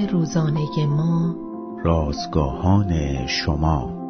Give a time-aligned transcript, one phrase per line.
[0.00, 1.36] روزانه ما.
[1.84, 4.02] رازگاهان شما.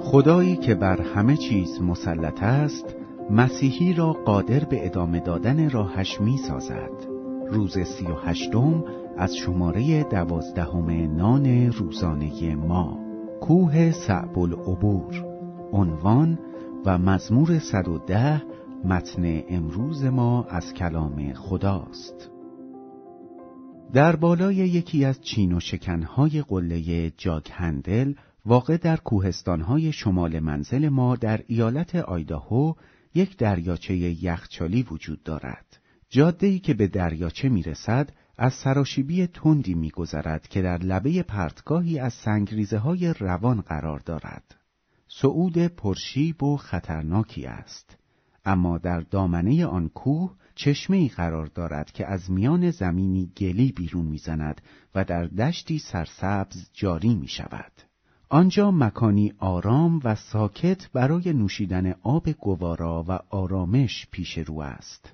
[0.00, 2.94] خدایی که بر همه چیز مسلط است
[3.30, 6.90] مسیحی را قادر به ادامه دادن راهش می سازد
[7.50, 8.84] روز سی و هشتم
[9.16, 12.98] از شماره دوازدهم نان روزانه ما.
[13.40, 15.24] کوه صعب العبور
[15.72, 16.38] عنوان
[16.86, 18.42] و مزمور 110
[18.84, 22.35] متن امروز ما از کلام خداست.
[23.92, 28.14] در بالای یکی از چین و شکنهای قله جاگ هندل
[28.46, 32.72] واقع در کوهستانهای شمال منزل ما در ایالت آیداهو
[33.14, 35.78] یک دریاچه یخچالی وجود دارد.
[36.10, 42.78] جاده‌ای که به دریاچه می‌رسد از سراشیبی تندی میگذرد که در لبه پرتگاهی از سنگریزه
[42.78, 44.54] های روان قرار دارد.
[45.08, 47.96] صعود پرشیب و خطرناکی است.
[48.46, 54.60] اما در دامنه آن کوه چشمه قرار دارد که از میان زمینی گلی بیرون می‌زند
[54.94, 57.72] و در دشتی سرسبز جاری می شود.
[58.28, 65.12] آنجا مکانی آرام و ساکت برای نوشیدن آب گوارا و آرامش پیش رو است.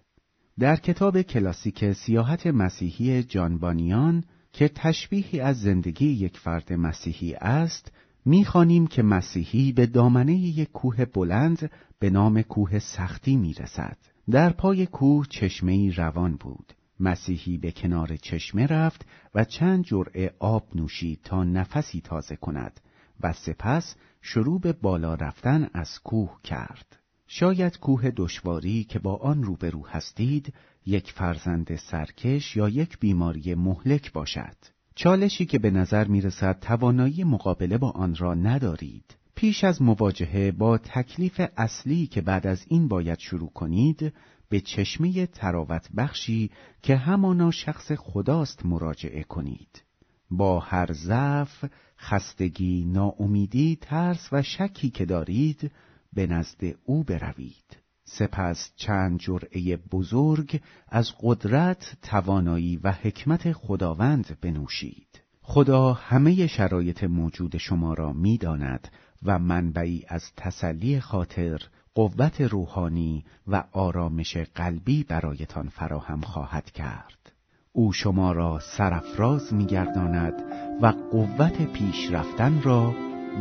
[0.58, 7.92] در کتاب کلاسیک سیاحت مسیحی جانبانیان که تشبیهی از زندگی یک فرد مسیحی است،
[8.25, 13.97] می‌خوانیم که مسیحی به دامنه یک کوه بلند به نام کوه سختی می‌رسد.
[14.31, 16.73] در پای کوه چشمه روان بود.
[17.01, 22.81] مسیحی به کنار چشمه رفت و چند جرعه آب نوشید تا نفسی تازه کند
[23.20, 26.98] و سپس شروع به بالا رفتن از کوه کرد.
[27.27, 30.55] شاید کوه دشواری که با آن روبرو هستید
[30.86, 34.57] یک فرزند سرکش یا یک بیماری مهلک باشد.
[34.95, 39.17] چالشی که به نظر می رسد توانایی مقابله با آن را ندارید.
[39.35, 44.13] پیش از مواجهه با تکلیف اصلی که بعد از این باید شروع کنید
[44.48, 46.51] به چشمه تراوت بخشی
[46.83, 49.83] که همانا شخص خداست مراجعه کنید.
[50.31, 51.65] با هر ضعف،
[51.98, 55.70] خستگی، ناامیدی، ترس و شکی که دارید
[56.13, 57.82] به نزد او بروید.
[58.05, 65.23] سپس چند جرعه بزرگ از قدرت، توانایی و حکمت خداوند بنوشید.
[65.42, 68.89] خدا همه شرایط موجود شما را می‌داند
[69.23, 71.61] و منبعی از تسلی خاطر،
[71.95, 77.33] قوت روحانی و آرامش قلبی برایتان فراهم خواهد کرد.
[77.73, 80.34] او شما را سرفراز میگرداند
[80.83, 82.95] و قوت پیش رفتن را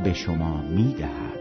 [0.03, 1.41] به شما می‌دهد.